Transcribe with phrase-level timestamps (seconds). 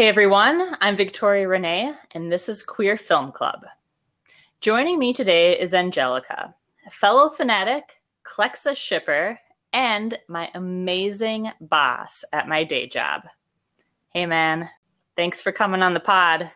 [0.00, 3.66] Hey everyone, I'm Victoria Renee, and this is Queer Film Club.
[4.62, 6.54] Joining me today is Angelica,
[6.86, 9.38] a fellow fanatic, Clexa shipper,
[9.74, 13.24] and my amazing boss at my day job.
[14.14, 14.70] Hey man,
[15.16, 16.50] thanks for coming on the pod.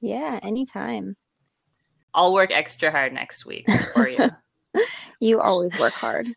[0.00, 1.16] Yeah, anytime.
[2.14, 4.30] I'll work extra hard next week for you.
[5.20, 6.28] you always work hard.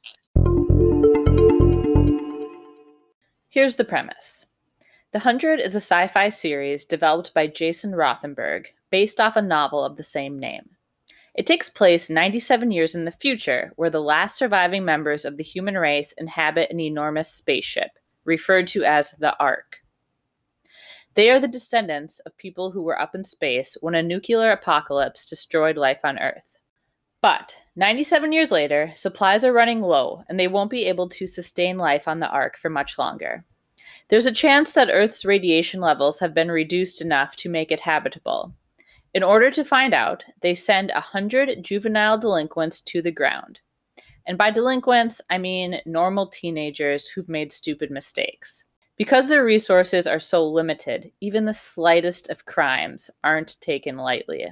[3.49, 4.48] Here's the premise
[5.11, 9.84] The Hundred is a sci fi series developed by Jason Rothenberg based off a novel
[9.84, 10.70] of the same name.
[11.35, 15.43] It takes place 97 years in the future, where the last surviving members of the
[15.43, 17.91] human race inhabit an enormous spaceship,
[18.23, 19.81] referred to as the Ark.
[21.15, 25.25] They are the descendants of people who were up in space when a nuclear apocalypse
[25.25, 26.57] destroyed life on Earth.
[27.20, 31.77] But 97 years later, supplies are running low and they won't be able to sustain
[31.77, 33.43] life on the Ark for much longer.
[34.12, 38.53] There's a chance that Earth's radiation levels have been reduced enough to make it habitable.
[39.13, 43.62] In order to find out, they send a hundred juvenile delinquents to the ground.
[44.27, 48.65] And by delinquents, I mean normal teenagers who've made stupid mistakes.
[48.98, 54.46] Because their resources are so limited, even the slightest of crimes aren't taken lightly.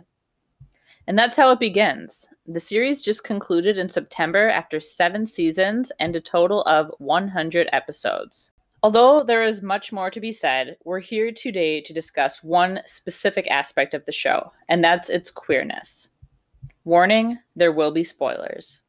[1.05, 2.25] And that's how it begins.
[2.47, 8.53] The series just concluded in September after seven seasons and a total of 100 episodes.
[8.81, 13.45] Although there is much more to be said, we're here today to discuss one specific
[13.51, 16.07] aspect of the show, and that's its queerness.
[16.85, 18.79] Warning there will be spoilers.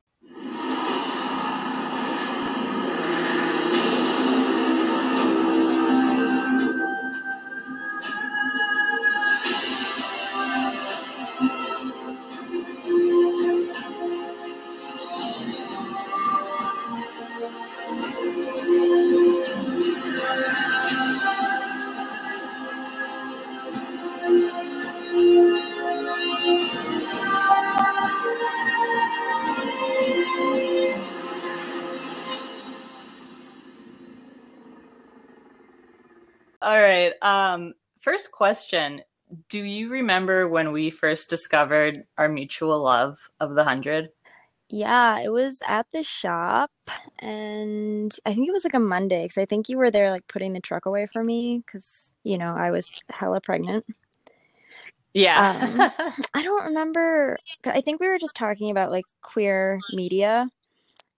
[36.71, 37.15] All right.
[37.21, 39.03] Um, first question
[39.49, 44.11] Do you remember when we first discovered our mutual love of the hundred?
[44.69, 46.71] Yeah, it was at the shop,
[47.19, 50.29] and I think it was like a Monday because I think you were there like
[50.29, 53.85] putting the truck away for me because you know I was hella pregnant.
[55.13, 55.91] Yeah.
[55.99, 57.37] Um, I don't remember.
[57.65, 60.49] I think we were just talking about like queer media,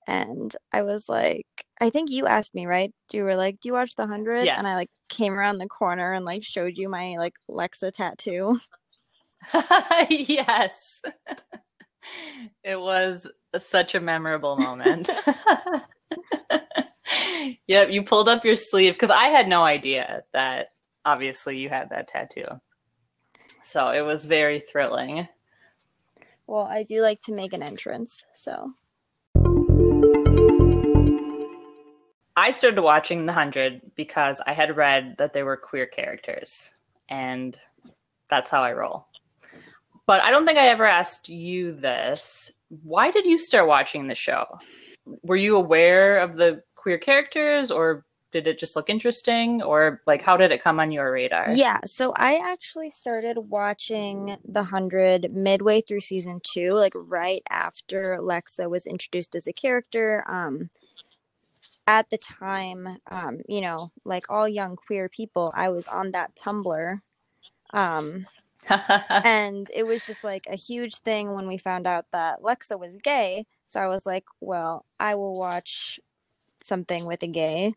[0.06, 1.46] and I was like,
[1.80, 2.92] I think you asked me, right?
[3.12, 4.44] You were like, "Do you watch The Hundred?
[4.44, 4.58] yes.
[4.58, 8.58] And I like came around the corner and like showed you my like Lexa tattoo.
[10.10, 11.02] yes.
[12.64, 13.28] it was
[13.58, 15.10] such a memorable moment.
[17.66, 20.68] yep, you pulled up your sleeve because I had no idea that
[21.04, 22.46] obviously you had that tattoo.
[23.64, 25.28] So it was very thrilling.
[26.46, 28.72] Well, I do like to make an entrance, so.
[32.36, 36.70] I started watching The Hundred because I had read that they were queer characters,
[37.08, 37.58] and
[38.30, 39.06] that's how I roll.
[40.06, 42.50] But I don't think I ever asked you this.
[42.82, 44.46] Why did you start watching the show?
[45.22, 50.22] Were you aware of the queer characters, or did it just look interesting, or like
[50.22, 51.50] how did it come on your radar?
[51.50, 58.18] Yeah, so I actually started watching The Hundred midway through season two, like right after
[58.22, 60.24] Lexa was introduced as a character.
[60.26, 60.70] Um,
[61.86, 66.34] at the time, um, you know, like all young queer people, I was on that
[66.36, 66.98] Tumblr.
[67.72, 68.26] Um,
[69.24, 72.96] and it was just like a huge thing when we found out that Lexa was
[73.02, 73.46] gay.
[73.68, 76.00] So I was like, well, I will watch
[76.62, 77.74] something with a gay.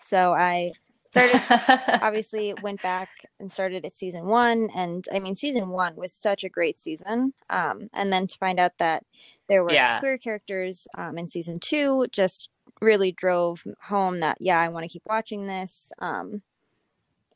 [0.00, 0.74] So I
[1.08, 1.42] started,
[2.00, 3.10] obviously, went back
[3.40, 4.70] and started at season one.
[4.74, 7.34] And I mean, season one was such a great season.
[7.50, 9.04] Um, and then to find out that
[9.48, 9.96] there were Yeah.
[9.96, 12.48] queer characters um, in season two just
[12.84, 16.42] really drove home that yeah i want to keep watching this um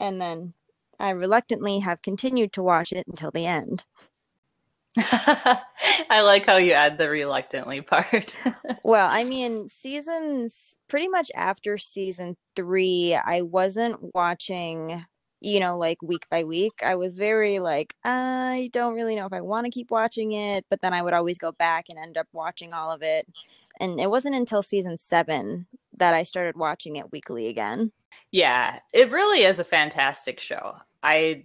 [0.00, 0.52] and then
[1.00, 3.84] i reluctantly have continued to watch it until the end.
[6.10, 8.36] I like how you add the reluctantly part.
[8.82, 10.54] well i mean seasons
[10.88, 15.04] pretty much after season three i wasn't watching
[15.40, 16.72] you know like week by week.
[16.82, 20.64] I was very like i don't really know if i want to keep watching it
[20.68, 23.26] but then i would always go back and end up watching all of it
[23.80, 25.66] and it wasn't until season seven
[25.96, 27.92] that i started watching it weekly again
[28.30, 30.76] yeah, it really is a fantastic show.
[31.02, 31.44] I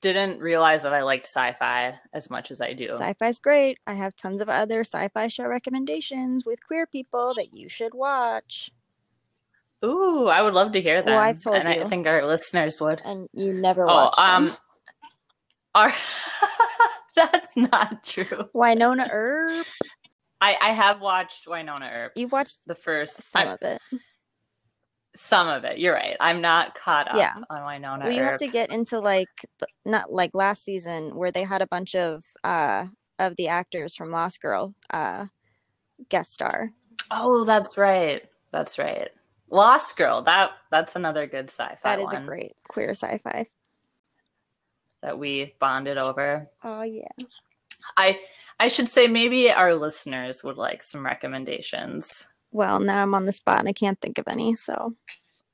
[0.00, 2.90] didn't realize that I liked sci-fi as much as I do.
[2.92, 3.78] Sci-fi's great.
[3.86, 8.70] I have tons of other sci-fi show recommendations with queer people that you should watch.
[9.84, 11.06] Ooh, I would love to hear that.
[11.06, 11.84] Well, I've told and you.
[11.84, 13.00] I think our listeners would.
[13.04, 14.44] And you never Oh, watched them.
[14.48, 14.52] um,
[15.74, 15.94] are
[17.16, 18.48] that's not true.
[18.54, 19.66] Wynonna Earp.
[20.40, 23.80] I I have watched Wynonna Earp, You've watched the first some I- of it.
[25.16, 25.78] some of it.
[25.78, 26.16] You're right.
[26.20, 27.34] I'm not caught up Yeah.
[27.50, 29.28] on Wynonna Well, you have to get into like
[29.84, 32.86] not like last season where they had a bunch of uh
[33.18, 35.26] of the actors from Lost Girl uh
[36.08, 36.70] guest star.
[37.10, 38.24] Oh, that's right.
[38.52, 39.08] That's right.
[39.50, 40.22] Lost Girl.
[40.22, 43.46] That that's another good sci-fi That is one a great queer sci-fi.
[45.02, 46.48] that we bonded over.
[46.62, 47.08] Oh yeah.
[47.96, 48.20] I
[48.60, 52.26] I should say maybe our listeners would like some recommendations.
[52.52, 54.54] Well, now I'm on the spot and I can't think of any.
[54.54, 54.94] So,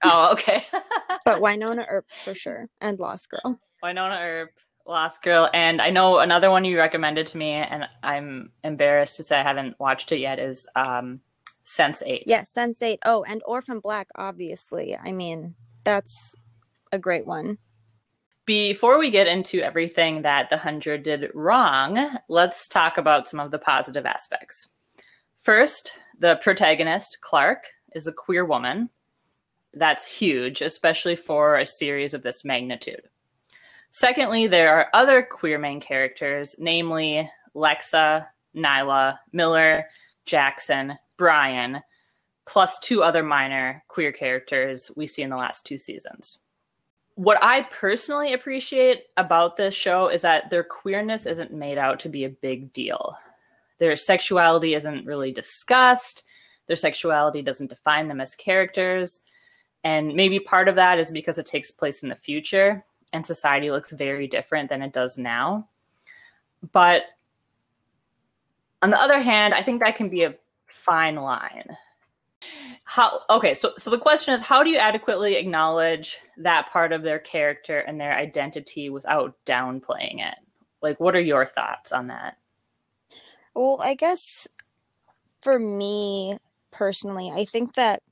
[0.02, 0.64] Oh, okay.
[1.24, 3.60] but Wynonna Earp for sure, and Lost Girl.
[3.82, 4.50] Wynonna Earp,
[4.86, 9.22] Lost Girl, and I know another one you recommended to me, and I'm embarrassed to
[9.22, 10.38] say I haven't watched it yet.
[10.38, 11.20] Is um,
[11.64, 12.22] Sense8.
[12.26, 12.98] Yes, Sense8.
[13.04, 14.96] Oh, and Orphan Black, obviously.
[14.96, 15.54] I mean,
[15.84, 16.34] that's
[16.92, 17.58] a great one.
[18.46, 23.50] Before we get into everything that the Hundred did wrong, let's talk about some of
[23.50, 24.68] the positive aspects.
[25.42, 27.64] First, the protagonist, Clarke,
[27.96, 28.88] is a queer woman.
[29.74, 33.02] That's huge, especially for a series of this magnitude.
[33.90, 39.86] Secondly, there are other queer main characters, namely Lexa, Niylah, Miller,
[40.24, 41.82] Jackson, Bryan,
[42.44, 46.38] plus two other minor queer characters we see in the last two seasons.
[47.16, 52.08] What I personally appreciate about this show is that their queerness isn't made out to
[52.08, 53.16] be a big deal.
[53.78, 56.24] Their sexuality isn't really discussed.
[56.66, 59.22] Their sexuality doesn't define them as characters.
[59.82, 63.70] And maybe part of that is because it takes place in the future and society
[63.70, 65.68] looks very different than it does now.
[66.72, 67.02] But
[68.82, 70.34] on the other hand, I think that can be a
[70.66, 71.76] fine line.
[72.88, 77.02] How okay, so so the question is how do you adequately acknowledge that part of
[77.02, 80.36] their character and their identity without downplaying it?
[80.82, 82.36] Like what are your thoughts on that?
[83.54, 84.46] Well, I guess
[85.42, 86.38] for me
[86.70, 88.02] personally, I think that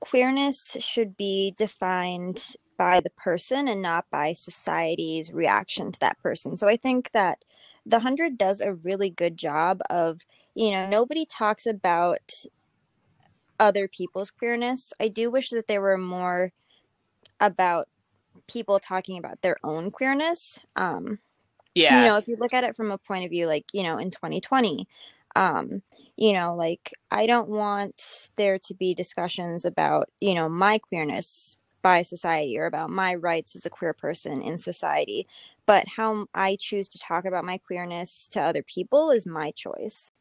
[0.00, 6.56] queerness should be defined by the person and not by society's reaction to that person.
[6.56, 7.44] So I think that
[7.86, 10.22] the 100 does a really good job of,
[10.54, 12.32] you know, nobody talks about
[13.60, 14.92] other people's queerness.
[15.00, 16.52] I do wish that there were more
[17.40, 17.88] about
[18.48, 20.58] people talking about their own queerness.
[20.76, 21.18] Um,
[21.74, 21.98] Yeah.
[21.98, 23.98] you know if you look at it from a point of view like you know
[23.98, 24.88] in 2020
[25.36, 25.82] um
[26.16, 31.56] you know like i don't want there to be discussions about you know my queerness
[31.82, 35.26] by society or about my rights as a queer person in society
[35.66, 40.12] but how i choose to talk about my queerness to other people is my choice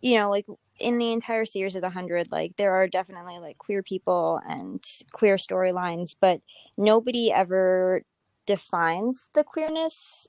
[0.00, 0.46] you know like
[0.80, 4.84] in the entire series of the 100 like there are definitely like queer people and
[5.12, 6.40] queer storylines but
[6.76, 8.02] nobody ever
[8.46, 10.26] defines the queerness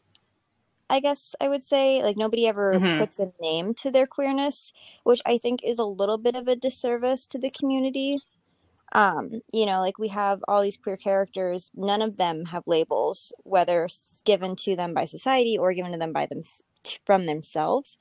[0.90, 2.98] I guess I would say like nobody ever Mhm.
[2.98, 6.56] puts a name to their queerness, which I think is a little bit of a
[6.56, 8.20] disservice to the community.
[8.94, 13.34] Um, you know, like we have all these queer characters, none of them have labels,
[13.44, 13.88] whether
[14.26, 16.42] given to them by society or given to them by them
[17.06, 17.98] from themselves.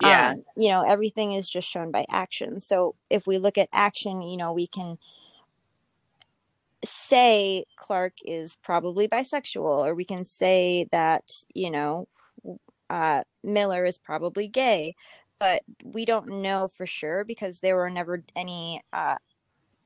[0.00, 0.30] Yeah.
[0.30, 2.60] Um, you know, everything is just shown by action.
[2.60, 4.98] So if we look at action, you know, we can
[6.84, 12.06] say Clarke is probably bisexual, or we can say that, you know,
[12.88, 14.94] uh, Miller is probably gay,
[15.38, 19.16] but we don't know for sure because there were never any uh,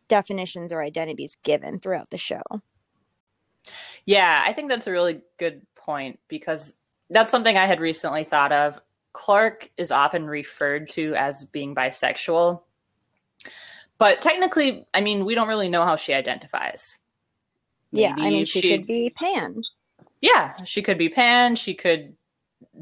[0.08, 2.42] definitions or identities given throughout the show.
[4.04, 6.74] Yeah, I think that's a really good point because
[7.10, 8.80] that's something I had recently thought of.
[9.12, 12.62] Clarke is often referred to as being bisexual.
[13.98, 16.98] But technically, I mean, we don't really know how she identifies.
[17.92, 19.62] yeah, I mean, she she's- could be Pan.
[20.20, 22.14] Yeah, she could be pan, she could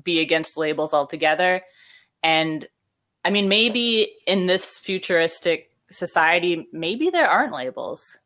[0.04, 1.62] be against labels altogether.
[2.22, 2.68] And
[3.24, 8.18] I mean, maybe in this futuristic society, maybe there aren't labels.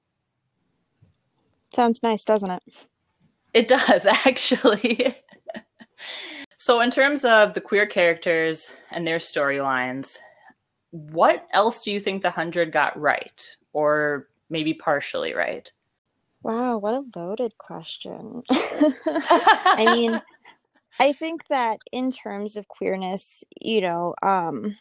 [1.72, 2.62] Sounds nice, doesn't it?
[3.52, 5.14] It does, actually.
[6.64, 10.16] So, in terms of the queer characters and their storylines,
[10.92, 13.46] what else do you think the 100 got right?
[13.74, 15.70] Or maybe partially right?
[16.42, 18.44] Wow, what a loaded question.
[18.50, 20.22] I mean,
[20.98, 24.78] I think that in terms of queerness, you know, um,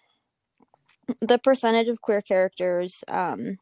[1.19, 3.57] the percentage of queer characters, um,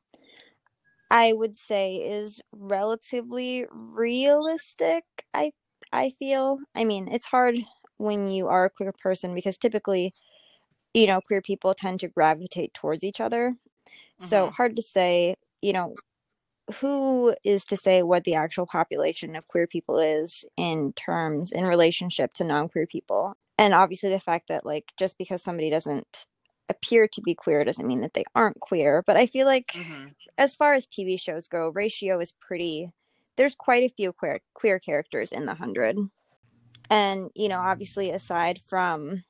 [1.10, 5.06] I would say, is relatively realistic.
[5.34, 5.54] I
[5.92, 6.60] I feel.
[6.76, 7.58] I mean, it's hard
[8.02, 10.14] when you are a queer person because typically,
[10.94, 13.56] you know, queer people tend to gravitate towards each other.
[14.20, 14.54] So Mhm.
[14.54, 15.36] hard to say.
[15.62, 15.96] You know,
[16.80, 21.66] who is to say what the actual population of queer people is in terms in
[21.66, 26.28] relationship to non-queer people and obviously the fact that like just because somebody doesn't
[26.70, 30.08] appear to be queer doesn't mean that they aren't queer but i feel like mm-hmm.
[30.38, 32.90] as far as tv shows go ratio is pretty
[33.38, 35.98] there's quite a few queer queer characters in the hundred
[36.92, 39.24] and you know obviously aside from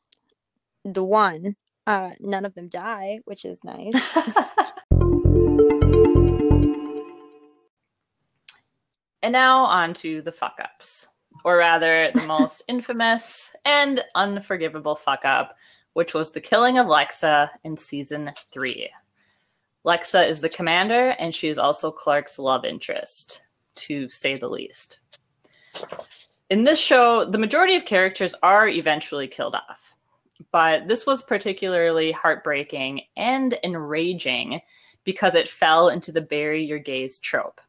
[0.83, 1.55] the one
[1.87, 3.93] uh none of them die which is nice.
[9.23, 11.07] And now on to the fuck ups
[11.45, 15.55] or rather the most infamous and unforgivable fuck up
[15.93, 18.89] which was the killing of lexa in season three.
[19.85, 23.43] Lexa is the commander and she is also clarke's love interest
[23.75, 24.99] to say the least
[26.51, 29.93] in this show, the majority of characters are eventually killed off.
[30.51, 34.59] But this was particularly heartbreaking and enraging
[35.05, 37.61] because it fell into the bury your gays trope.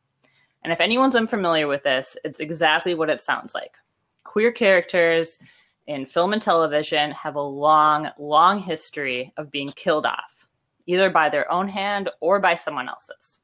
[0.65, 3.77] And if anyone's unfamiliar with this, it's exactly what it sounds like.
[4.25, 5.39] Queer characters
[5.87, 10.49] in film and television have a long, long history of being killed off,
[10.87, 13.39] either by their own hand or by someone else's.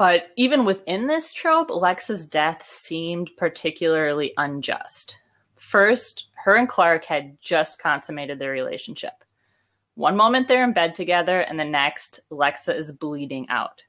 [0.00, 5.16] But even within this trope, Lexa's death seemed particularly unjust.
[5.56, 9.12] First, her and Clarke had just consummated their relationship.
[9.96, 13.82] One moment they're in bed together, and the next, Lexa is bleeding out.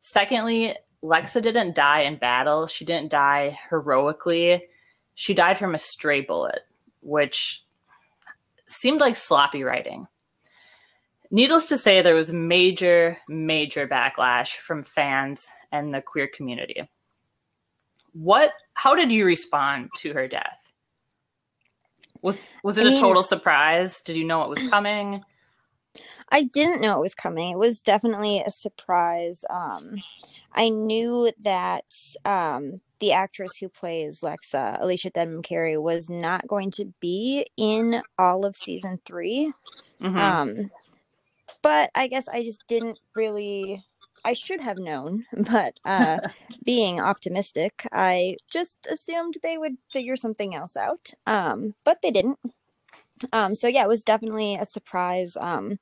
[0.00, 2.66] Secondly, Lexa didn't die in battle.
[2.66, 4.64] She didn't die heroically.
[5.14, 6.60] She died from a stray bullet,
[7.02, 7.62] which
[8.66, 10.06] seemed like sloppy writing.
[11.30, 16.88] Needless to say, there was major, major backlash from fans and the queer community.
[18.12, 18.52] What?
[18.74, 20.58] How did you respond to her death?
[22.22, 24.00] Was was it I mean, a total surprise?
[24.00, 25.22] Did you know it was coming?
[26.30, 27.50] I didn't know it was coming.
[27.50, 29.44] It was definitely a surprise.
[29.48, 29.96] Um,
[30.52, 31.84] I knew that
[32.24, 38.00] um, the actress who plays Lexa, Alicia Debnam Carey, was not going to be in
[38.18, 39.52] all of season 3
[40.02, 40.16] mm-hmm.
[40.16, 40.70] Um,
[41.62, 43.84] but I guess I just didn't really
[44.24, 46.18] I should have known, but uh,
[46.64, 51.12] being optimistic, I just assumed they would figure something else out.
[51.26, 52.38] Um, but they didn't.
[53.32, 55.36] Um, so yeah, it was definitely a surprise.
[55.40, 55.78] Um,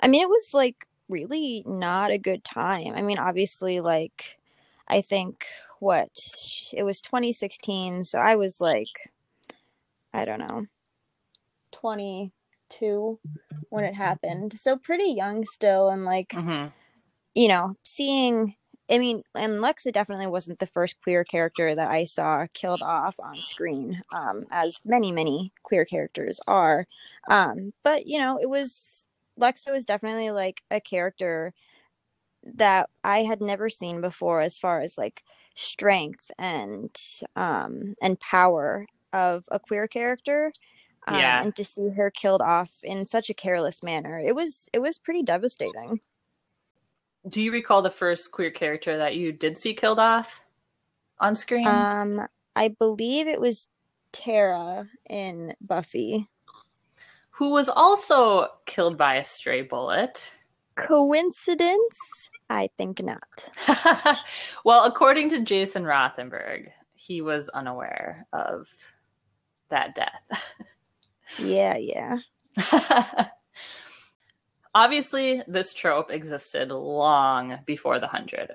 [0.00, 2.94] I mean, it was like really not a good time.
[2.94, 4.38] I mean, obviously, like
[4.88, 5.46] I think
[5.78, 6.10] what
[6.72, 9.10] it was 2016, so I was like,
[10.12, 10.66] I don't know,
[11.72, 12.32] 20
[12.70, 13.18] two
[13.68, 14.58] when it happened.
[14.58, 16.68] So pretty young still and like mm-hmm.
[17.34, 18.54] you know, seeing
[18.90, 23.20] I mean, and Lexa definitely wasn't the first queer character that I saw killed off
[23.22, 26.88] on screen, um, as many, many queer characters are.
[27.28, 29.06] Um, but you know, it was
[29.40, 31.54] Lexa was definitely like a character
[32.42, 35.22] that I had never seen before as far as like
[35.54, 36.94] strength and
[37.36, 40.52] um and power of a queer character
[41.10, 41.42] um, yeah.
[41.42, 44.98] and to see her killed off in such a careless manner it was it was
[44.98, 46.00] pretty devastating.
[47.28, 50.40] Do you recall the first queer character that you did see killed off
[51.18, 51.66] on screen?
[51.66, 52.26] Um
[52.56, 53.68] i believe it was
[54.12, 56.28] tara in buffy.
[57.32, 60.32] Who was also killed by a stray bullet.
[60.76, 62.30] Coincidence?
[62.50, 63.22] I think not.
[64.64, 68.68] Well according to jason rothenberg he was unaware of
[69.70, 70.54] that death
[71.38, 72.18] Yeah, yeah.
[74.74, 78.52] Obviously, this trope existed long before the Hundred.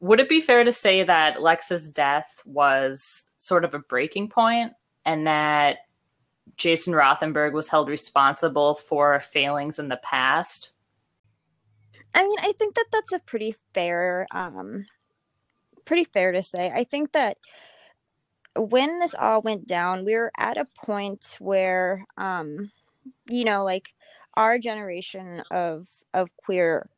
[0.00, 4.72] Would it be fair to say that Lexa's death was sort of a breaking point
[5.04, 5.78] and that
[6.56, 10.72] Jason Rothenberg was held responsible for failings in the past?
[12.14, 14.86] I mean, I think that that's a pretty fair, um,
[15.84, 16.72] pretty fair to say.
[16.74, 17.38] I think that
[18.56, 22.70] when this all went down, we were at a point where, um,
[23.28, 23.94] you know, like
[24.34, 26.88] our generation of of queer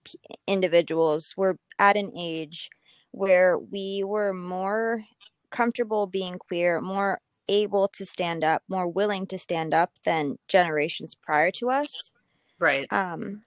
[0.47, 2.71] individuals were at an age
[3.13, 5.05] where we were more
[5.51, 11.15] comfortable being queer, more able to stand up, more willing to stand up than generations
[11.15, 12.11] prior to us.
[12.59, 12.91] Right.
[12.93, 13.43] Um,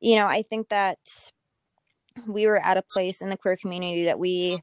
[0.00, 0.98] you know, I think that
[2.26, 4.62] we were at a place in the queer community that we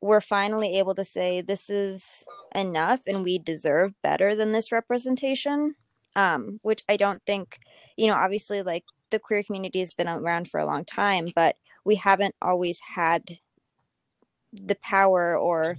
[0.00, 5.74] we're finally able to say this is enough and we deserve better than this representation
[6.16, 7.58] um which i don't think
[7.96, 11.56] you know obviously like the queer community has been around for a long time but
[11.84, 13.38] we haven't always had
[14.52, 15.76] the power or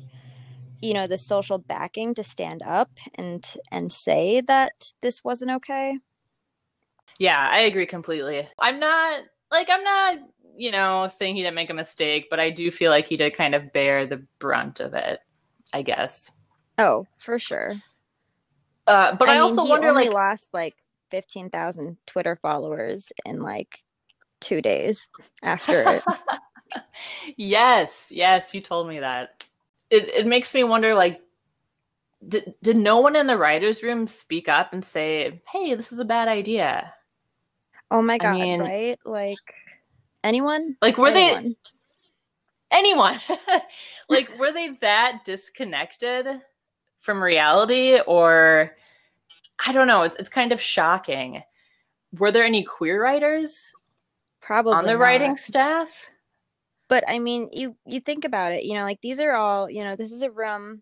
[0.82, 6.00] you know the social backing to stand up and and say that this wasn't okay.
[7.20, 8.48] Yeah i agree completely.
[8.60, 10.16] I'm not like i'm not
[10.55, 13.36] you know, saying he didn't make a mistake, but I do feel like he did
[13.36, 15.20] kind of bear the brunt of it,
[15.74, 16.31] I guess.
[16.77, 17.81] Oh, for sure.
[18.88, 20.75] Uh, but I, I, mean, also he wonder, only like, lost like
[21.10, 23.79] fifteen thousand Twitter followers in like
[24.39, 25.08] two days
[25.43, 26.03] after it.
[27.38, 29.43] yes, yes, you told me that.
[29.89, 31.22] It it makes me wonder, like,
[32.27, 36.00] did did no one in the writers' room speak up and say, "Hey, this is
[36.00, 36.93] a bad idea"?
[37.91, 39.00] Oh my I god, mean- right?
[39.05, 39.38] Like
[40.24, 40.78] anyone?
[40.82, 41.56] Like, were they Anyone.
[42.72, 43.20] anyone?
[44.10, 46.28] like, were they that disconnected
[47.00, 48.75] from reality, or
[49.66, 50.04] I don't know?
[50.04, 51.44] It's it's kind of shocking.
[52.18, 53.74] Were there any queer writers
[54.42, 55.00] probably on the not.
[55.00, 56.10] writing staff?
[56.90, 59.84] But I mean, you you think about it, you know, like these are all, you
[59.84, 60.82] know, this is a room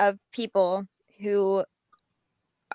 [0.00, 0.86] of people
[1.20, 1.64] who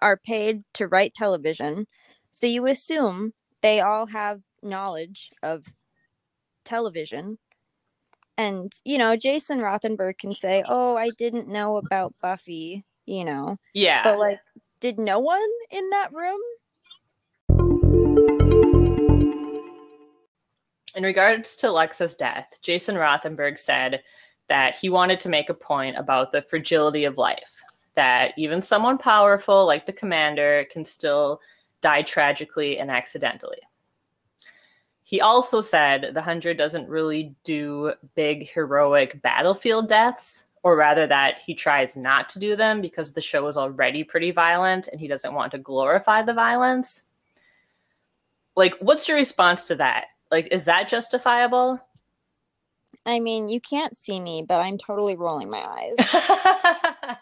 [0.01, 1.87] are paid to write television.
[2.31, 5.65] So you assume they all have knowledge of
[6.69, 7.37] television.
[8.37, 13.57] And, you know, Jason Rothenberg can say, "Oh, I didn't know about Buffy," you know.
[13.73, 14.03] Yeah.
[14.03, 14.39] But like
[14.79, 16.39] did no one in that room?
[20.95, 24.01] In regards to Lexa's death, Jason Rothenberg said
[24.47, 27.61] that he wanted to make a point about the fragility of life,
[27.95, 31.41] that even someone powerful like the commander can still
[31.81, 33.59] die tragically and accidentally.
[35.09, 41.39] He also said the Hundred doesn't really do big heroic battlefield deaths, or rather that
[41.43, 45.07] he tries not to do them because the show is already pretty violent and he
[45.07, 47.05] doesn't want to glorify the violence.
[48.55, 50.09] Like, what's your response to that?
[50.29, 51.79] Like, is that justifiable?
[53.03, 57.17] I mean, you can't see me, but I'm totally rolling my eyes.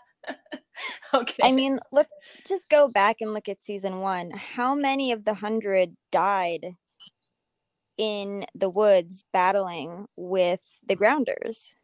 [1.13, 1.41] okay.
[1.41, 4.31] I mean, let's just go back and look at season one.
[4.31, 6.75] How many of the hundred died
[7.97, 11.75] in the woods battling with the grounders?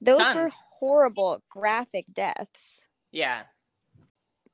[0.00, 2.84] Those were horrible, graphic deaths.
[3.12, 3.42] yeah.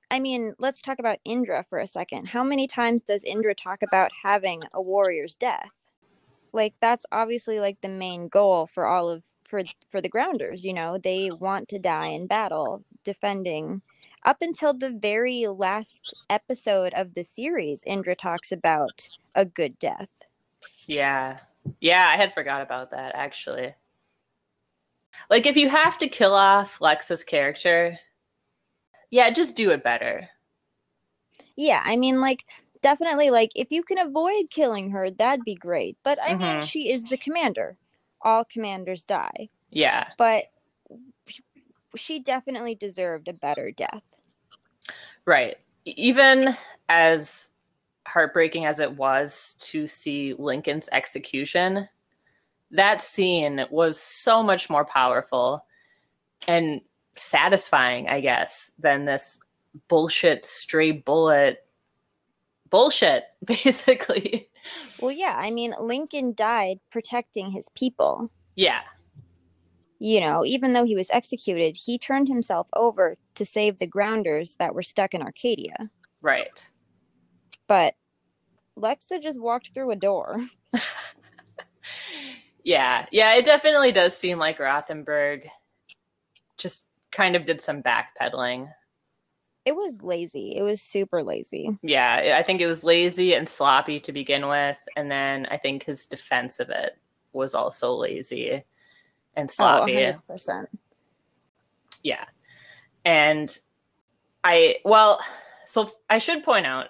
[0.09, 2.27] I mean, let's talk about Indra for a second.
[2.27, 5.71] How many times does Indra talk about having a warrior's death?
[6.53, 10.73] Like that's obviously like the main goal for all of for for the grounders, you
[10.73, 10.97] know.
[10.97, 13.83] They want to die in battle defending
[14.25, 20.11] up until the very last episode of the series Indra talks about a good death.
[20.87, 21.39] Yeah.
[21.81, 23.75] Yeah, I had forgot about that actually.
[25.31, 27.99] Like if you have to kill off Lexa's character,
[29.11, 30.29] yeah, just do it better.
[31.57, 32.45] Yeah, I mean like
[32.83, 35.97] definitely like if you can avoid killing her, that'd be great.
[36.05, 36.63] But I mean, Mhm.
[36.63, 37.77] she is the commander.
[38.23, 39.49] All commanders die.
[39.71, 40.09] Yeah.
[40.17, 40.45] but
[41.97, 44.03] she definitely deserved a better death.
[45.25, 45.57] Right.
[45.85, 46.57] Even
[46.89, 47.51] as
[48.07, 51.89] heartbreaking as it was to see Lincoln's execution,
[52.71, 55.65] that scene was so much more powerful
[56.49, 56.81] and
[57.17, 59.39] satisfying, I guess, than this
[59.89, 61.65] bullshit stray bullet
[62.71, 64.49] bullshit, basically.
[65.01, 68.31] Well, yeah, I mean, Lincoln died protecting his people.
[68.55, 68.83] Yeah.
[69.99, 74.55] You know, even though he was executed, he turned himself over to save the grounders
[74.55, 75.91] that were stuck in Arkadia.
[76.21, 76.69] Right.
[77.69, 77.95] But
[78.79, 80.41] Lexa just walked through a door.
[82.65, 83.07] Yeah.
[83.13, 85.45] Yeah, it definitely does seem like Rothenberg
[86.59, 88.69] just kind of did some backpedaling.
[89.65, 90.57] It was lazy.
[90.57, 91.79] It was super lazy.
[91.83, 95.85] Yeah, I think it was lazy and sloppy to begin with, and then I think
[95.85, 96.99] his defense of it
[97.33, 98.65] was also lazy
[99.37, 99.95] and Oh, sloppy.
[100.29, 100.67] 100%.
[102.03, 102.25] yeah.
[103.05, 103.57] And
[104.43, 105.21] I well,
[105.67, 106.87] so I should point out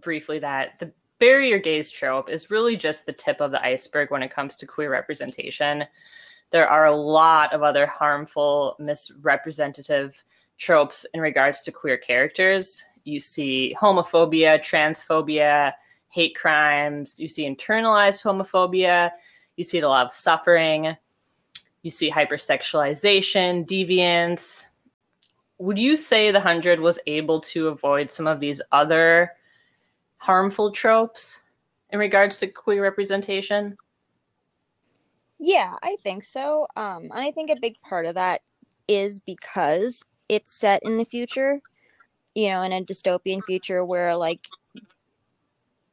[0.00, 4.10] briefly that the bury your gays trope is really just the tip of the iceberg
[4.10, 5.84] when it comes to queer representation.
[6.50, 10.22] There are a lot of other harmful, misrepresentative
[10.58, 12.84] tropes in regards to queer characters.
[13.04, 15.72] You see homophobia, transphobia,
[16.08, 19.10] hate crimes, you see internalized homophobia,
[19.56, 20.96] you see a lot of suffering,
[21.82, 24.64] you see hypersexualization, deviance.
[25.58, 29.32] Would you say the 100 was able to avoid some of these other
[30.22, 31.40] harmful tropes
[31.90, 33.76] in regards to queer representation?
[35.40, 36.68] Yeah, I think so.
[36.76, 38.40] Um, and I think a big part of that
[38.86, 41.60] is because it's set in the future,
[42.36, 44.46] you know, in a dystopian future where like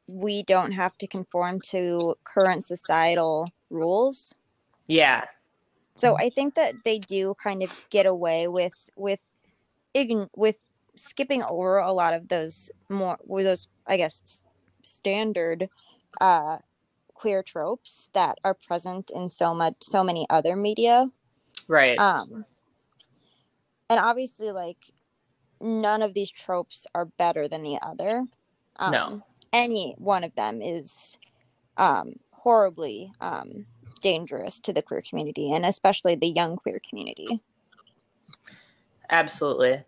[0.06, 4.32] we don't have to conform to current societal rules.
[4.86, 5.24] Yeah.
[5.96, 9.20] So I think that they do kind of get away with with
[9.92, 10.69] ign- with
[11.00, 14.42] skipping over a lot of those more with those I guess
[14.82, 15.68] standard
[16.20, 16.58] uh
[17.14, 21.10] queer tropes that are present in so much so many other media
[21.68, 21.98] Right.
[21.98, 22.44] um
[23.88, 24.78] and obviously like
[25.60, 28.24] none of these tropes are better than the other
[28.76, 29.22] um, No.
[29.52, 31.18] any one of them is
[31.76, 33.66] um horribly um
[34.00, 37.40] dangerous to the queer community and especially the young queer community
[39.10, 39.82] Absolutely.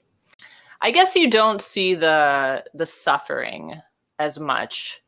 [0.84, 3.80] I guess you don't see the the suffering
[4.18, 5.00] as much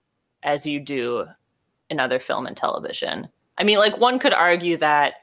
[0.43, 1.27] as you do
[1.91, 3.29] in other film and television.
[3.59, 5.15] I mean, like one could argue that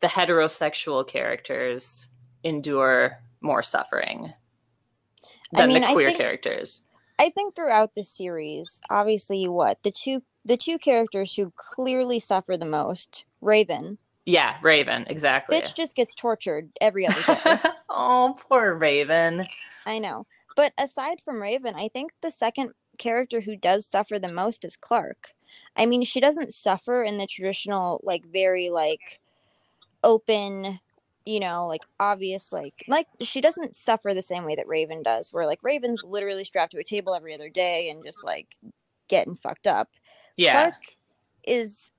[0.00, 2.08] the heterosexual characters
[2.42, 4.32] endure more suffering
[5.54, 6.80] I than mean, the I queer think- characters.
[7.18, 12.56] I think throughout the series, obviously, what the two the two characters who clearly suffer
[12.56, 15.60] the most, Raven, Yeah, Raven, exactly.
[15.60, 17.58] bitch just gets tortured every other day.
[17.90, 19.46] oh, poor Raven.
[19.84, 24.28] I know, but aside from Raven, I think the second character who does suffer the
[24.28, 25.32] most is Clarke.
[25.76, 29.20] I mean, she doesn't suffer in the traditional, like, very like
[30.02, 30.78] open
[31.24, 35.32] you know like obvious like like she doesn't suffer the same way that raven does
[35.32, 38.56] where like raven's literally strapped to a table every other day and just like
[39.08, 39.88] getting fucked up
[40.36, 40.52] Yeah.
[40.52, 40.84] Clarke
[41.46, 41.92] is, is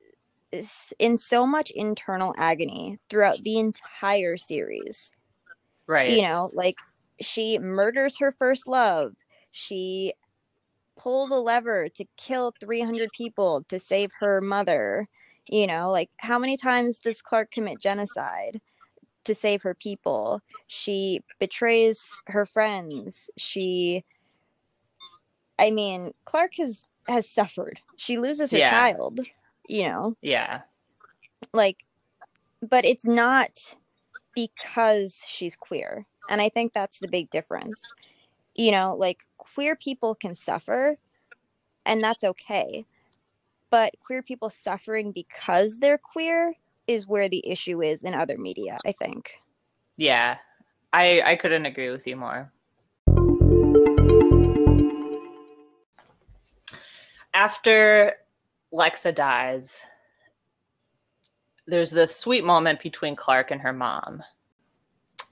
[0.99, 5.11] in so much internal agony throughout the entire series.
[5.87, 6.09] right.
[6.09, 6.77] You know, like
[7.21, 9.13] she murders her first love.
[9.51, 10.13] She
[10.97, 15.05] pulls a lever to kill 300 people to save her mother.
[15.47, 18.61] You know, like how many times does Clarke commit genocide
[19.25, 20.41] to save her people?
[20.67, 23.29] She betrays her friends.
[23.37, 24.03] She
[25.59, 27.79] I mean, Clarke has has suffered.
[27.95, 28.69] She loses her Yeah.
[28.69, 29.21] child,
[29.67, 30.61] you know, yeah.
[31.53, 31.85] like,
[32.61, 33.51] but it's not
[34.33, 36.05] because she's queer.
[36.29, 37.93] And I think that's the big difference.
[38.55, 40.97] You know, like queer people can suffer
[41.85, 42.85] and that's okay.
[43.69, 46.53] But queer people suffering because they're queer
[46.87, 49.41] is where the issue is in other media, I think.
[49.97, 50.37] Yeah.
[50.93, 52.51] I I couldn't agree with you more.
[57.33, 58.13] After
[58.75, 59.81] Lexa dies,
[61.65, 64.21] there's this sweet moment between Clarke and her mom.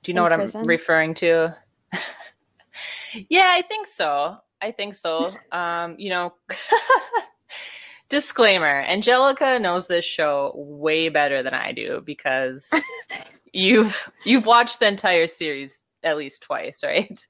[0.02, 0.62] Do you know In what prison?
[0.62, 1.56] I'm referring to?
[3.30, 4.38] yeah, I think so.
[4.62, 5.32] I think so.
[5.52, 6.34] Um, you know,
[8.10, 12.70] disclaimer Angelica knows this show way better than I do because
[13.54, 17.26] you've you've watched the entire series at least twice, right?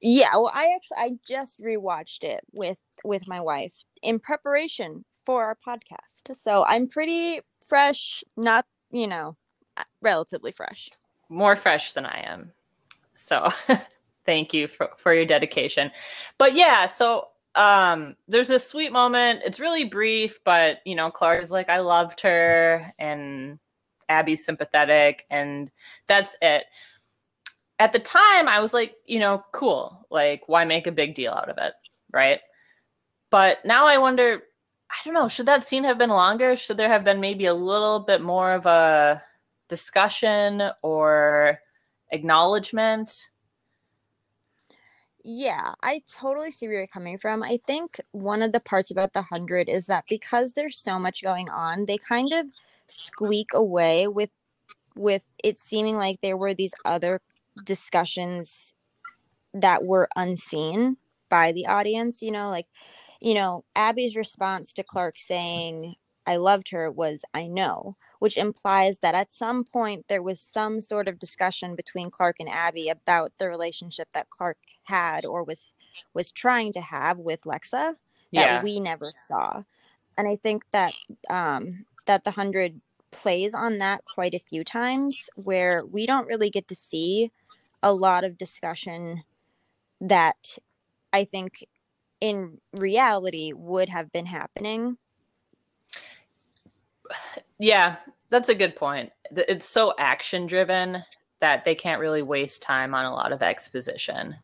[0.00, 5.44] Yeah, well I actually I just rewatched it with with my wife in preparation for
[5.44, 6.34] our podcast.
[6.34, 9.36] So I'm pretty fresh, not, you know,
[9.76, 10.88] uh, relatively fresh.
[11.28, 12.50] More fresh than I am.
[13.14, 13.52] So
[14.24, 15.90] thank you for, for your dedication.
[16.38, 19.42] But yeah, so um there's this sweet moment.
[19.44, 23.58] It's really brief, but you know, Clarke is like, I loved her, and
[24.08, 25.70] Abby's sympathetic, and
[26.06, 26.64] that's it.
[27.78, 30.06] At the time, I was like, you know, cool.
[30.10, 31.74] Like, why make a big deal out of it?
[32.14, 32.40] Right.
[33.30, 34.42] But now I wonder,
[34.90, 36.56] I don't know, should that scene have been longer?
[36.56, 39.22] Should there have been maybe a little bit more of a
[39.68, 41.60] discussion or
[42.10, 43.28] acknowledgement?
[45.22, 47.42] Yeah, I totally see where you're coming from.
[47.42, 51.22] I think one of the parts about the 100 is that because there's so much
[51.22, 52.46] going on, they kind of
[52.86, 54.30] squeak away with
[54.96, 57.20] with it seeming like there were these other
[57.64, 58.74] discussions
[59.54, 60.96] that were unseen
[61.28, 62.66] by the audience, you know, like
[63.20, 68.98] you know, Abby's response to Clarke saying I loved her was I know, which implies
[68.98, 73.32] that at some point there was some sort of discussion between Clarke and Abby about
[73.38, 75.70] the relationship that Clarke had or was
[76.14, 77.94] was trying to have with Lexa
[78.34, 78.62] that Yeah.
[78.62, 79.62] we never saw.
[80.16, 80.94] And I think that
[81.30, 86.50] um that the 100 plays on that quite a few times where we don't really
[86.50, 87.32] get to see
[87.82, 89.24] a lot of discussion
[90.00, 90.58] that
[91.12, 91.66] I think
[92.20, 94.98] in reality would have been happening
[97.58, 97.96] Yeah,
[98.30, 99.12] that's a good point.
[99.30, 101.02] It's so action driven
[101.40, 104.36] that they can't really waste time on a lot of exposition.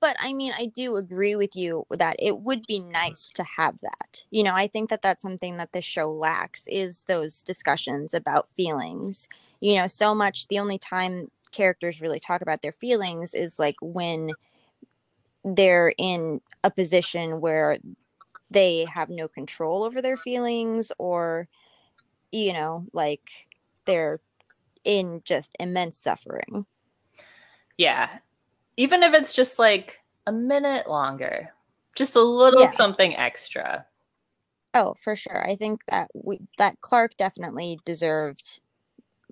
[0.00, 3.78] but i mean i do agree with you that it would be nice to have
[3.80, 8.14] that you know i think that that's something that the show lacks is those discussions
[8.14, 9.28] about feelings
[9.60, 13.76] you know so much the only time characters really talk about their feelings is like
[13.80, 14.34] when
[15.46, 17.78] they're in a position where
[18.50, 21.48] they have no control over their feelings or
[22.32, 23.48] you know like
[23.86, 24.20] they're
[24.84, 26.66] in just immense suffering
[27.78, 28.18] Yeah.
[28.76, 31.52] Even if it's just like a minute longer,
[31.94, 32.70] just a little Yeah.
[32.70, 33.86] something extra.
[34.74, 35.46] Oh, for sure.
[35.46, 38.60] I think that we that clarke definitely deserved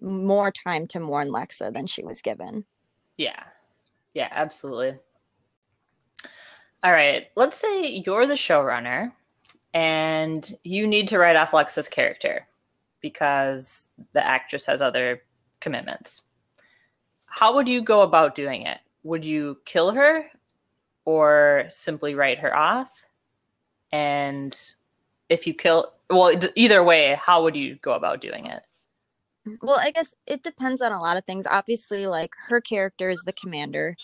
[0.01, 2.67] more time to mourn Lexa than she was given.
[3.17, 3.45] Yeah.
[4.15, 4.99] Yeah, absolutely.
[6.85, 7.29] All right.
[7.35, 9.11] Let's say you're the showrunner
[9.73, 12.47] and you need to write off Lexa's character
[13.01, 15.23] because the actress has other
[15.61, 16.23] commitments.
[17.25, 18.79] How would you go about doing it?
[19.03, 20.27] Would you kill her
[21.07, 22.91] or simply write her off?
[23.91, 24.55] And
[25.31, 28.63] if you kill, well, either way, how would you go about doing it?
[29.63, 31.47] Well, I guess it depends on a lot of things.
[31.47, 33.97] Obviously, like her character is the commander,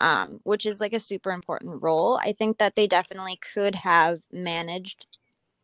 [0.00, 2.18] um, which is like a super important role.
[2.22, 5.06] I think that they definitely could have managed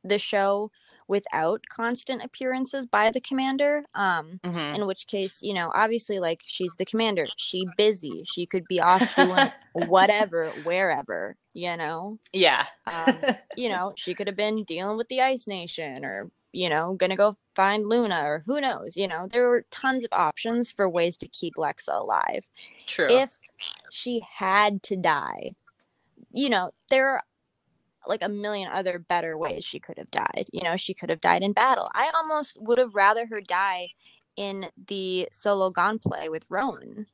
[0.05, 0.71] the show
[1.09, 4.75] without constant appearances by the commander um mm-hmm.
[4.75, 8.79] in which case you know obviously like she's the commander she busy she could be
[8.79, 9.51] off doing
[9.89, 13.19] whatever wherever you know yeah um,
[13.57, 17.17] you know she could have been dealing with the ice nation or you know gonna
[17.17, 21.17] go find luna or who knows you know there were tons of options for ways
[21.17, 22.45] to keep lexa alive
[22.87, 23.37] true if
[23.91, 25.53] she had to die
[26.33, 27.23] you know there are
[28.09, 30.47] like a million other better ways she could have died.
[30.53, 31.91] You know, she could have died in battle.
[31.95, 33.91] I almost would have rather her die
[34.37, 37.07] in the solo gunplay with Roan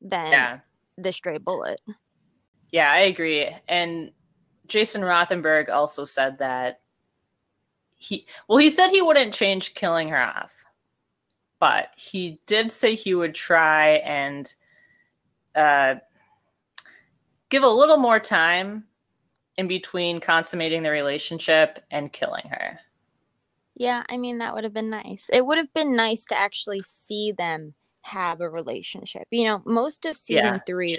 [0.00, 0.58] than yeah.
[0.98, 1.80] the stray bullet.
[2.70, 3.48] Yeah, I agree.
[3.68, 4.10] And
[4.66, 6.80] Jason Rothenberg also said that
[8.06, 10.52] he well, he said he wouldn't change killing her off,
[11.58, 14.52] but he did say he would try and
[15.54, 15.96] uh,
[17.48, 18.84] give a little more time
[19.56, 22.78] in between consummating the relationship and killing her.
[23.74, 25.28] Yeah, I mean, that would have been nice.
[25.32, 29.26] It would have been nice to actually see them have a relationship.
[29.30, 30.58] You know, most of season yeah.
[30.66, 30.98] three,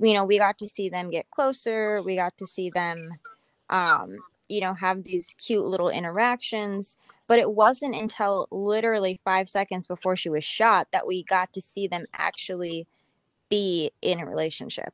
[0.00, 2.02] you know, we got to see them get closer.
[2.02, 3.10] We got to see them,
[3.70, 4.18] um,
[4.52, 6.98] you know, have these cute little interactions.
[7.26, 11.62] But it wasn't until literally five seconds before she was shot that we got to
[11.62, 12.86] see them actually
[13.48, 14.92] be in a relationship.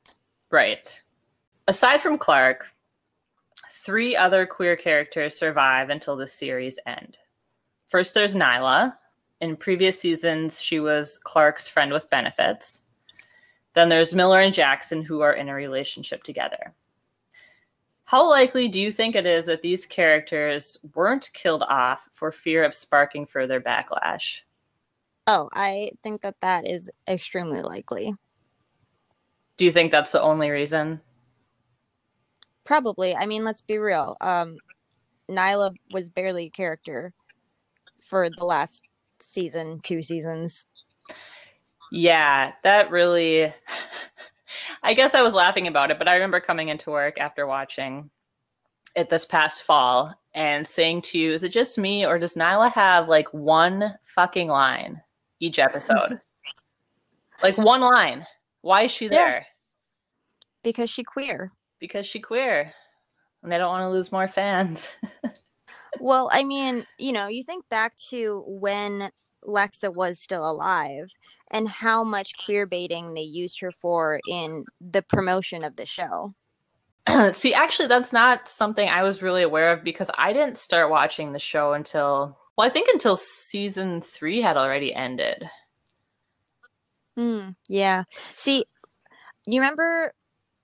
[0.51, 1.03] Right.
[1.67, 2.69] Aside from Clarke,
[3.85, 7.17] three other queer characters survive until the series end.
[7.89, 8.95] First, there's Niylah.
[9.41, 12.83] In previous seasons, she was Clarke's friend with benefits.
[13.75, 16.75] Then there's Miller and Jackson, who are in a relationship together.
[18.09, 22.65] How likely do you think it is that these characters weren't killed off for fear
[22.65, 24.41] of sparking further backlash?
[25.27, 28.15] Oh, I think that that is extremely likely.
[29.59, 31.03] Do you think that's the only reason?
[32.65, 33.15] Probably.
[33.15, 34.17] I mean, let's be real.
[34.23, 34.57] Um,
[35.29, 37.13] Niylah was barely a character
[38.01, 38.89] for the last
[39.21, 40.65] season, two seasons.
[41.93, 43.53] Yeah, that really.
[44.83, 48.11] I guess I was laughing about it, but I remember coming into work after watching
[48.95, 52.73] it this past fall and saying to you, is it just me or does Niylah
[52.73, 55.03] have like one fucking line
[55.41, 56.21] each episode?
[57.43, 58.27] like one line.
[58.63, 59.29] Why is she there?
[59.29, 59.45] Yeah.
[60.63, 62.73] Because she queer because she queer
[63.43, 64.89] and they don't want to lose more fans.
[66.01, 69.11] well, I mean, you know, you think back to when
[69.49, 71.11] Lexa was still alive
[71.51, 76.35] and how much queer baiting they used her for in the promotion of the show.
[77.33, 81.33] See, actually, that's not something I was really aware of because I didn't start watching
[81.33, 85.49] the show until, well, I think until season three had already ended.
[87.17, 87.51] Hmm.
[87.69, 88.05] yeah.
[88.19, 88.65] See,
[89.45, 90.13] you remember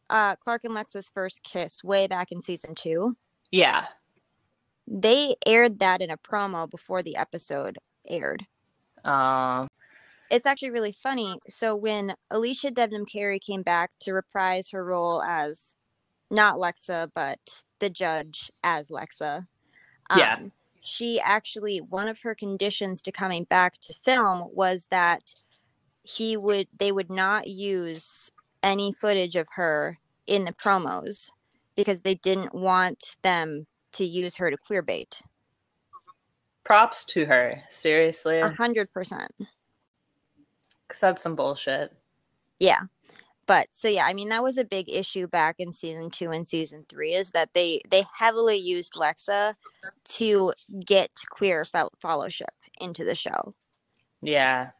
[0.08, 3.16] uh, Clarke and Lexa's first kiss way back in season two.
[3.50, 3.86] Yeah.
[4.86, 8.46] They aired that in a promo before the episode aired.
[9.04, 9.68] Um,
[10.30, 11.36] it's actually really funny.
[11.48, 15.74] So when Alicia Debnam Carey came back to reprise her role as
[16.30, 17.38] not Lexa, but
[17.78, 19.46] the judge as Lexa,
[20.10, 20.38] um, yeah,
[20.80, 25.34] she actually one of her conditions to coming back to film was that
[26.02, 28.30] he would they would not use
[28.62, 31.30] any footage of her in the promos
[31.76, 35.22] because they didn't want them to use her to queer bait.
[36.64, 38.40] Props to her, seriously.
[38.40, 39.32] A hundred percent.
[40.88, 41.92] Cause that's some bullshit.
[42.58, 42.80] Yeah.
[43.46, 46.48] But so yeah, I mean that was a big issue back in season two and
[46.48, 49.54] season three is that they they heavily used Lexa
[50.04, 50.52] to
[50.84, 51.64] get queer
[52.00, 53.54] fellowship into the show.
[54.22, 54.70] Yeah,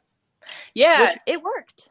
[0.74, 1.88] yeah, Which, it worked.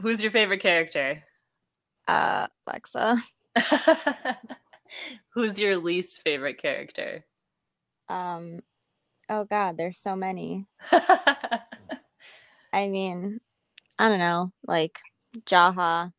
[0.00, 1.22] Who's your favorite character?
[2.08, 3.18] Uh, Lexa.
[5.34, 7.24] Who's your least favorite character?
[8.08, 8.60] Um,
[9.28, 10.66] oh God, there's so many.
[12.72, 13.40] I mean,
[13.98, 15.00] I don't know, like
[15.44, 16.12] Jaha,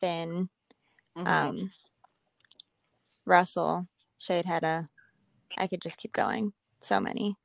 [0.00, 0.48] Finn,
[1.16, 1.26] mm-hmm.
[1.26, 1.70] um,
[3.24, 3.86] Russell,
[4.20, 4.86] Sheidheda.
[5.56, 6.52] I could just keep going.
[6.80, 7.36] So many.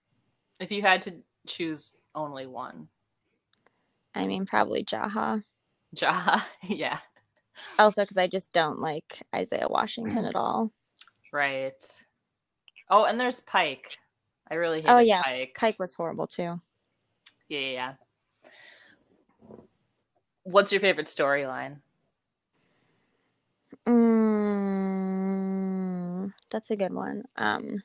[0.60, 1.16] If you had to
[1.48, 2.90] choose only one,
[4.14, 5.44] I mean, probably Jaha.
[5.96, 7.00] Jaha, yeah,
[7.80, 10.72] Also, because I just don't like Isaiah Washington at all.
[11.32, 12.04] right.
[12.90, 13.98] Oh, and there's Pike.
[14.50, 15.22] I really hate Oh, yeah.
[15.24, 15.56] Pike.
[15.58, 16.60] Pike was horrible too.
[17.50, 17.94] Yeah, yeah, yeah.
[20.44, 21.78] What's your favorite storyline?
[23.88, 25.14] Mm,
[26.52, 27.24] that's a good one.
[27.38, 27.84] Um,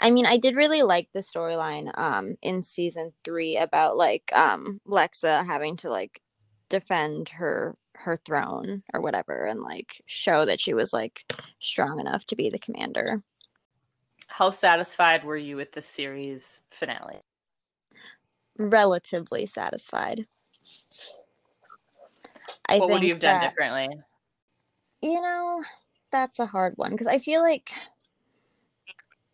[0.00, 4.80] I mean, I did really like the storyline um in season three about like um
[4.86, 6.20] Lexa having to like
[6.68, 11.24] defend her her throne or whatever and like show that she was like
[11.60, 13.22] strong enough to be the commander.
[14.28, 17.20] How satisfied were you with the series finale?
[18.58, 20.26] Relatively satisfied.
[22.68, 23.88] I what would you have done that- differently?
[25.02, 25.64] you know
[26.12, 27.72] that's a hard one because i feel like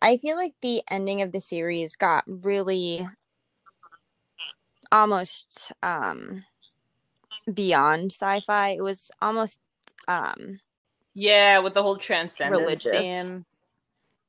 [0.01, 3.07] i feel like the ending of the series got really
[4.91, 6.43] almost um
[7.53, 9.59] beyond sci-fi it was almost
[10.07, 10.59] um
[11.13, 12.91] Yeah, with the whole transcendence Religious.
[13.29, 13.45] theme.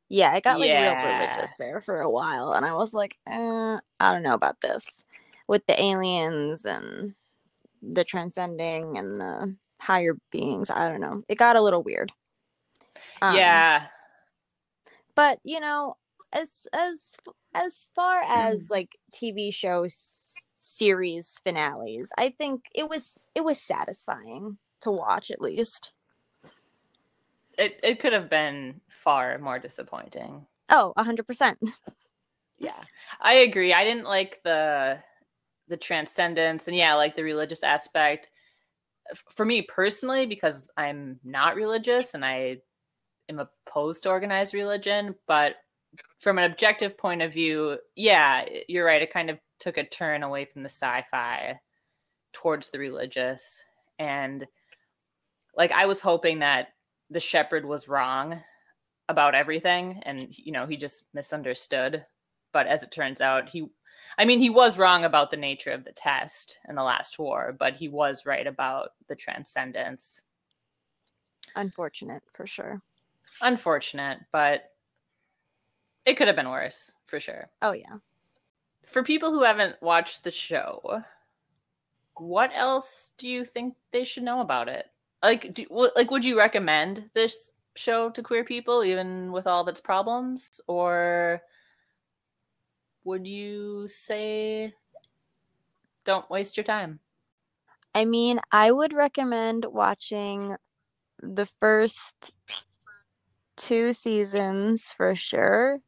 [0.09, 1.05] yeah it got like Yeah.
[1.05, 4.61] real religious there for a while and i was like eh, i don't know about
[4.61, 5.05] this
[5.47, 7.15] with the aliens and
[7.83, 12.13] the transcending and the higher beings i don't know it got a little weird
[13.23, 13.87] Um, yeah,
[15.15, 15.97] but you know
[16.33, 17.17] as as
[17.55, 19.99] as far as like tv shows
[20.63, 25.93] series finales i think it was it was satisfying to watch at least
[27.59, 30.47] it it could have been far more disappointing.
[30.71, 31.57] oh 100%
[32.59, 32.83] Yeah,
[33.21, 33.73] I agree.
[33.73, 34.99] I didn't like the
[35.69, 38.31] the transcendence and yeah, like the religious aspect.
[39.31, 42.59] For me personally, because I'm not religious and I
[43.29, 45.55] am opposed to organized religion, but
[46.19, 49.03] from an objective point of view, yeah, you're right.
[49.03, 51.61] It kind of took a turn away from the sci-fi
[52.33, 53.63] towards the religious,
[53.99, 54.47] and
[55.57, 56.69] like I was hoping that
[57.11, 58.41] the shepherd was wrong
[59.09, 62.05] about everything, and you know he just misunderstood.
[62.53, 63.69] But as it turns out he
[64.19, 67.55] i mean he was wrong about the nature of the test in the last war
[67.57, 70.23] but he was right about the transcendence.
[71.55, 72.81] Unfortunate for sure.
[73.41, 74.71] Unfortunate but
[76.05, 77.51] it could have been worse for sure.
[77.63, 77.99] Oh yeah
[78.93, 81.03] for people who haven't watched the show
[82.21, 84.87] what else do you think they should know about it?
[85.23, 89.69] Like do, like would you recommend this show to queer people even with all of
[89.69, 90.61] its problems?
[90.67, 91.43] Or
[93.05, 94.75] would you say
[96.05, 97.01] don't waste your time
[97.95, 100.57] i mean i would recommend watching
[101.23, 102.33] the first
[103.57, 105.81] two seasons for sure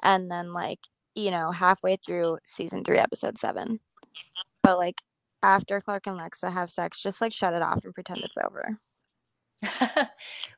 [0.00, 0.80] and then like
[1.14, 3.80] you know halfway through season three episode seven.
[4.62, 5.00] But like
[5.42, 8.78] after clarke and lexa have sex just like shut it off and pretend it's over.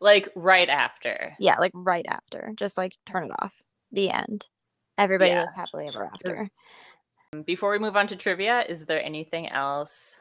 [0.01, 1.35] Like right after.
[1.39, 2.53] Yeah like right after.
[2.57, 3.55] Just like turn it off.
[3.93, 4.47] The end.
[4.99, 5.43] Everybody Yeah.
[5.43, 6.49] lives happily ever after.
[7.47, 10.19] Before we move on to trivia is there anything else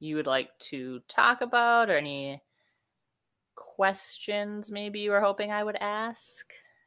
[0.00, 2.42] you would like to talk about or any
[3.54, 6.46] questions maybe you were hoping i would ask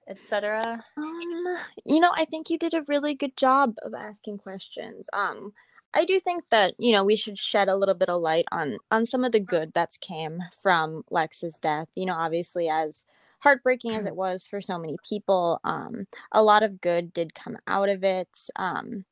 [0.10, 5.10] etc Um, you know, I think you did a really good job of asking questions.
[5.14, 5.54] Um,
[5.94, 8.78] I do think that you know we should shed a little bit of light on
[8.92, 11.88] on some of the good that's came from Lex's death.
[11.96, 13.04] You know, obviously as
[13.40, 17.58] heartbreaking as it was for so many people, um, a lot of good did come
[17.68, 18.30] out of it.
[18.56, 19.06] Um,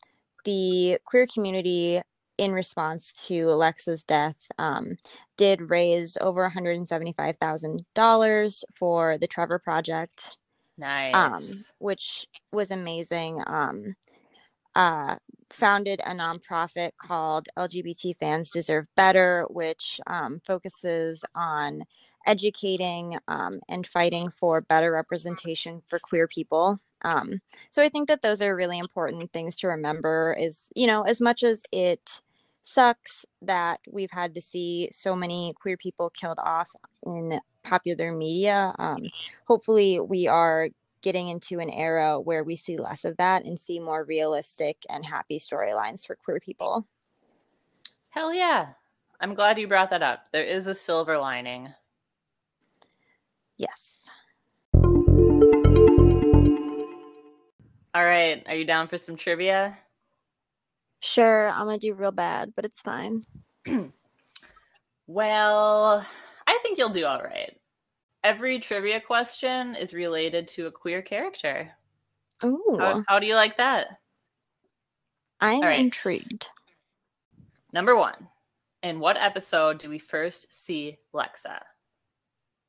[0.43, 2.01] the queer community
[2.37, 4.97] in response to Alexa's death um,
[5.37, 10.35] did raise over $175,000 for the Trevor Project
[10.77, 11.43] nice um,
[11.79, 13.41] which was amazing.
[13.47, 13.95] Um,
[14.75, 15.15] uh,
[15.49, 21.83] founded a nonprofit called LGBT Fans Deserve Better, which um, focuses on
[22.27, 26.79] educating um, and fighting for better representation for queer people.
[27.03, 30.35] Um, so I think that those are really important things to remember.
[30.37, 32.21] Is you know, as much as it
[32.61, 36.69] sucks that we've had to see so many queer people killed off
[37.05, 38.73] in popular media.
[38.79, 39.09] Um,
[39.45, 40.69] hopefully we are
[41.01, 45.05] getting into an era where we see less of that and see more realistic and
[45.05, 46.87] happy storylines for queer people.
[48.09, 48.69] hell yeah
[49.21, 51.69] i'm glad you brought that up there is a silver lining
[53.57, 54.09] Yes.
[57.93, 59.77] all right are you down for some trivia
[60.99, 63.23] Sure, I'm gonna do real bad, but it's fine.
[65.07, 66.05] Well,
[66.47, 67.56] I think you'll do all right.
[68.27, 71.71] Every trivia question is related to a queer character.
[72.43, 73.87] Ooh, How, how do you like that?
[75.39, 75.79] I'm right.
[75.79, 76.49] intrigued.
[77.71, 78.27] Number one,
[78.83, 81.59] in what episode do we first see Lexa?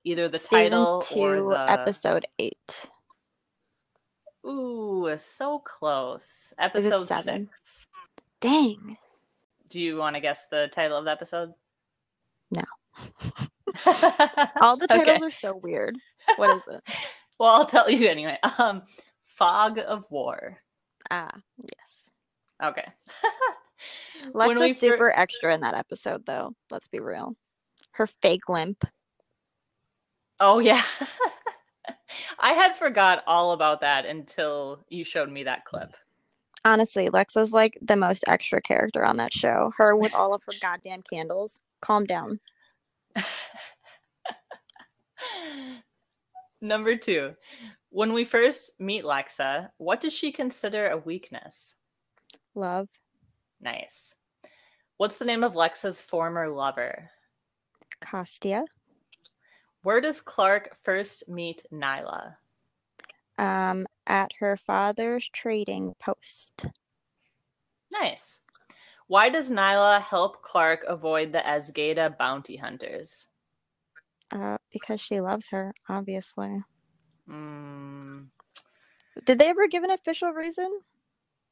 [0.05, 2.87] Either the Season title two, or the episode eight.
[4.47, 6.53] Ooh, so close.
[6.57, 7.51] Episode seven?
[7.57, 7.87] six.
[8.41, 8.97] Dang.
[9.71, 11.53] Do you want to guess the title of the episode?
[12.53, 12.63] No.
[14.61, 15.97] All the titles are so weird.
[16.37, 16.83] What is it?
[17.39, 18.39] well, I'll tell you anyway.
[18.59, 18.83] Um,
[19.25, 20.59] Fog of War.
[21.11, 22.11] Ah, yes.
[22.63, 22.87] Okay.
[24.35, 26.55] Lexa's fir- super extra in that episode, though.
[26.71, 27.37] Let's be real.
[27.93, 28.85] Her fake limp.
[30.41, 30.83] Oh yeah.
[32.39, 35.95] I had forgot all about that until you showed me that clip.
[36.65, 39.73] Honestly, Lexa's like the most extra character on that show.
[39.77, 41.63] Her with all of her goddamn candles.
[41.81, 42.41] Calm down.
[46.61, 47.35] Number two,
[47.91, 51.77] when we first meet Lexa, what does she consider a weakness?
[52.55, 52.89] Love.
[53.61, 54.15] Nice.
[54.97, 57.11] What's the name of Lexa's former lover?
[58.01, 58.65] Costia.
[59.83, 62.35] Where does Clarke first meet Niylah?
[63.39, 66.67] Um, at her father's trading post.
[67.91, 68.41] Nice.
[69.09, 73.27] Why does Niylah help Clarke avoid the Azgeda bounty hunters?
[74.31, 76.63] Uh, because she loves her, obviously.
[77.29, 78.29] Mm,
[79.25, 80.81] Did they ever give an official reason?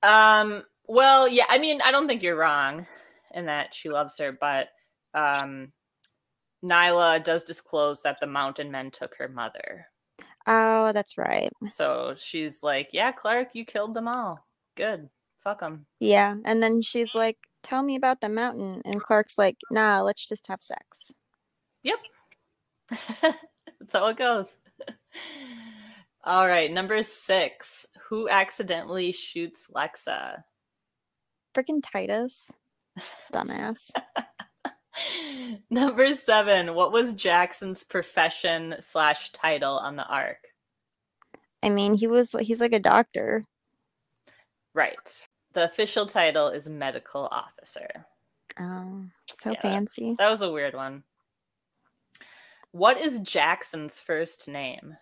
[0.02, 2.86] Um, well, yeah, I mean, I don't think you're wrong
[3.34, 4.68] in that she loves her, but
[5.14, 5.72] um
[6.64, 9.86] Niylah does disclose that the mountain men took her mother.
[10.46, 11.50] Oh, that's right.
[11.66, 14.46] So she's like, "Yeah, Clarke, you killed them all.
[14.76, 15.09] Good.
[15.47, 16.34] Fuck them." Yeah.
[16.44, 18.80] And then she's like, Tell me about the mountain.
[18.84, 21.12] And Clarke's like, Nah, let's just have sex.
[21.82, 21.99] Yep.
[23.22, 24.57] That's how it goes.
[26.24, 27.86] all right, number 6.
[28.09, 30.42] Who accidentally shoots Lexa?
[31.55, 32.49] Freaking Titus.
[33.32, 33.90] Dumbass.
[35.70, 36.74] Number seven.
[36.74, 40.38] What was Jackson's profession slash title on the Ark?
[41.62, 43.44] I mean, he was he's like a doctor.
[44.74, 45.26] Right.
[45.57, 47.88] The official title is medical officer.
[48.61, 49.07] Oh,
[49.40, 49.62] so Yeah.
[49.62, 50.14] fancy.
[50.18, 51.02] That was a weird one.
[52.72, 54.98] What is Jackson's first name?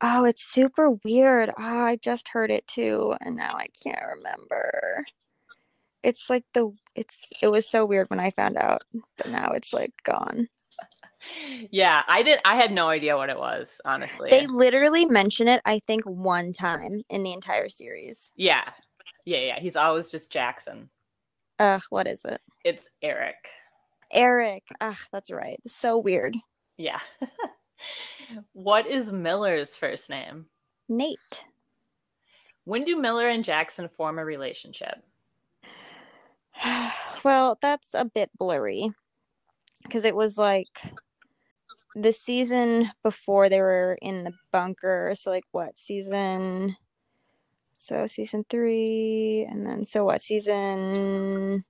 [0.00, 1.50] Oh, it's super weird.
[1.50, 5.04] Oh, I just heard it too, and now I can't remember.
[6.04, 8.82] It's like the it's it was so weird when I found out,
[9.16, 10.48] but now it's like gone.
[11.72, 12.38] Yeah, I did.
[12.44, 14.30] I had no idea what it was, honestly.
[14.30, 18.30] They literally mention it, I think, one time in the entire series.
[18.36, 18.62] yeah,
[19.26, 19.60] yeah, yeah.
[19.60, 20.88] He's always just Jackson.
[21.58, 22.40] Uh, what is it?
[22.64, 23.48] It's Eric.
[24.10, 24.62] Eric.
[24.80, 25.60] Ah, that's right.
[25.66, 26.36] So weird.
[26.78, 27.00] Yeah.
[28.52, 30.46] what is Miller's first name?
[30.88, 31.44] Nate.
[32.64, 35.02] When do Miller and Jackson form a relationship?
[37.24, 38.90] well, that's a bit blurry
[39.82, 40.94] because it was like
[41.94, 45.14] the season before they were in the bunker.
[45.16, 46.76] So, like, what season?
[47.78, 51.62] So, season three, and then so what season?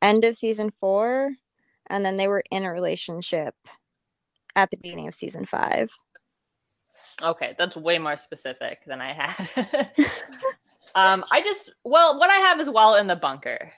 [0.00, 1.32] End of season four,
[1.90, 3.56] and then they were in a relationship
[4.54, 5.90] at the beginning of season five.
[7.20, 9.48] Okay, that's way more specific than I had.
[10.94, 13.72] um, I just well, what I have is while in the bunker.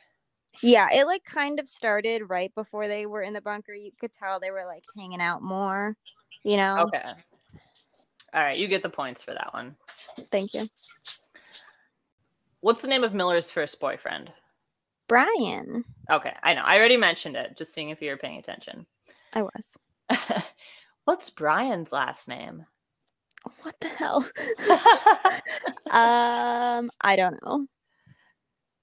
[0.63, 3.73] Yeah, it like kind of started right before they were in the bunker.
[3.73, 5.97] You could tell they were like hanging out more,
[6.45, 6.91] you know.
[6.95, 7.13] Okay.
[8.33, 9.77] All right, you get the points for that one.
[10.31, 10.69] Thank you.
[12.61, 14.31] What's the name of Miller's first boyfriend?
[15.09, 15.85] Bryan.
[16.09, 16.63] Okay, I know.
[16.63, 17.57] I already mentioned it.
[17.57, 18.87] Just seeing if you were paying attention.
[19.35, 19.77] I was.
[21.05, 22.67] What's Bryan's last name?
[23.63, 24.19] What the hell?
[25.91, 27.67] um, I don't know.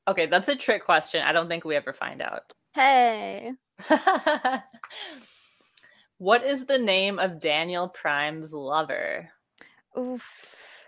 [0.08, 1.22] okay, that's a trick question.
[1.22, 2.52] I don't think we ever find out.
[2.74, 3.54] Hey.
[6.18, 9.30] what is the name of Daniel Prime's lover?
[9.98, 10.88] Oof.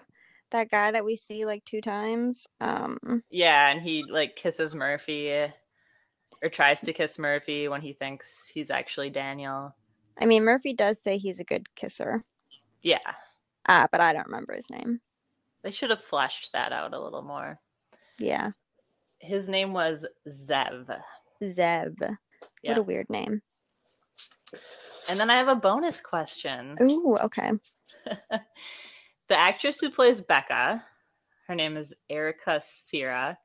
[0.52, 2.47] That guy that we see like two times.
[2.60, 8.47] Um, Yeah, and he like kisses Murphy or tries to kiss Murphy when he thinks
[8.47, 9.76] he's actually Daniel.
[10.20, 12.24] I mean Murphy does say he's a good kisser.
[12.82, 12.97] Yeah,
[13.68, 15.02] Ah, but I don't remember his name.
[15.64, 17.60] they should have fleshed that out a little more.
[18.18, 18.52] Yeah.
[19.20, 20.88] His name was Zev.
[21.43, 21.95] Zev.
[22.64, 22.72] Yeah.
[22.72, 23.41] What a weird name.
[25.10, 26.78] And then I have a bonus question.
[26.82, 27.52] Ooh, okay.
[29.30, 30.84] the actress who plays Becca,
[31.47, 33.38] her name is Erica Cerra,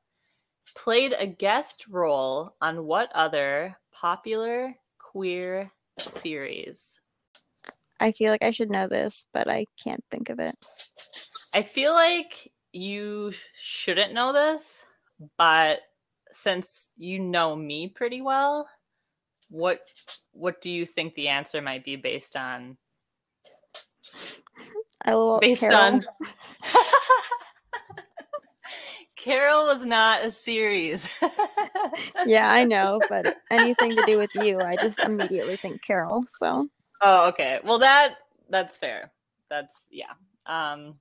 [0.75, 6.99] played a guest role on what other popular queer series?
[7.99, 10.55] I feel like I should know this, but I can't think of it.
[11.53, 13.31] I feel like you
[13.61, 14.85] shouldn't know this,
[15.37, 15.79] but
[16.31, 18.67] since you know me pretty well,
[19.49, 19.81] what
[20.31, 22.77] what do you think the answer might be based on?
[25.07, 25.75] LOL, Based Carol.
[25.77, 26.03] on
[29.15, 31.09] Carol was not a series.
[32.25, 36.23] yeah, I know, but anything to do with you, I just immediately think Carol.
[36.39, 36.67] So
[37.01, 37.59] Oh, okay.
[37.63, 38.15] Well, that
[38.49, 39.11] that's fair.
[39.49, 40.13] That's yeah.
[40.45, 40.95] Um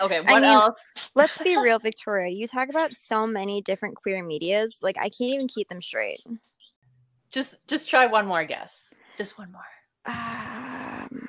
[0.00, 0.92] Okay, I what mean- else?
[1.14, 2.32] let's be real, Victoria.
[2.32, 6.20] You talk about so many different queer medias, like I can't even keep them straight.
[7.30, 8.92] Just just try one more guess.
[9.18, 9.62] Just one more.
[10.06, 11.28] Um,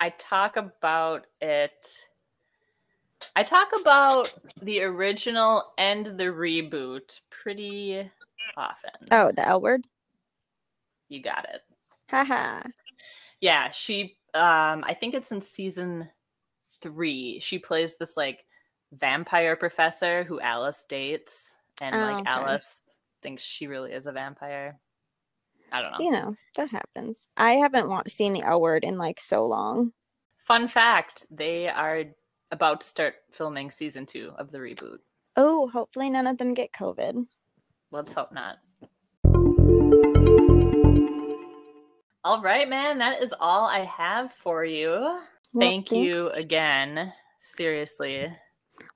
[0.00, 2.02] I talk about it.
[3.34, 4.32] I talk about
[4.62, 8.08] the original and the reboot pretty
[8.56, 8.90] often.
[9.10, 9.86] oh, the L word.
[11.08, 11.62] You got it.
[12.10, 12.62] Haha.
[13.40, 16.08] Yeah, she um I think it's in season
[16.82, 17.40] 3.
[17.40, 18.44] She plays this like
[18.92, 22.30] vampire professor who Alice dates and Oh, like okay.
[22.30, 22.82] Alice
[23.22, 24.78] thinks she really is a vampire.
[25.72, 25.98] I don't know.
[26.00, 27.28] You know that happens.
[27.36, 29.92] I haven't wa- seen the L word in like so long.
[30.44, 32.04] Fun fact, they are
[32.50, 34.98] about to start filming season 2 of the reboot.
[35.36, 37.26] Oh, hopefully none of them get COVID.
[37.90, 38.56] Let's hope not.
[42.24, 42.98] All right, man.
[42.98, 44.90] That is all I have for you.
[44.90, 45.20] Well,
[45.58, 47.12] Thank you again.
[47.38, 48.28] Seriously.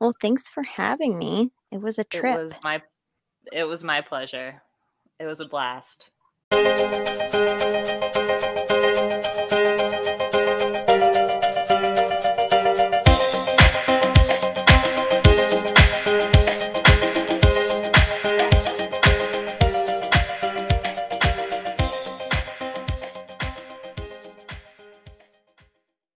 [0.01, 1.51] Well, thanks for having me.
[1.70, 2.39] It was a trip.
[2.39, 2.83] It was my
[3.53, 4.62] it was my pleasure.
[5.18, 6.11] It was a blast.
[6.53, 7.64] どんどんどんどんどん
[9.48, 9.61] どん。